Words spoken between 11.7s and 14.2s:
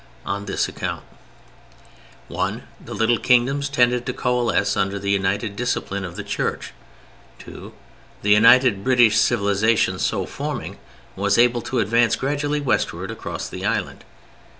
advance gradually westward across the island.